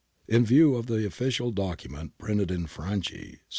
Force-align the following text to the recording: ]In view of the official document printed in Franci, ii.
]In 0.35 0.47
view 0.47 0.73
of 0.73 0.87
the 0.87 1.05
official 1.05 1.51
document 1.51 2.17
printed 2.17 2.49
in 2.49 2.65
Franci, 2.65 3.13
ii. 3.33 3.41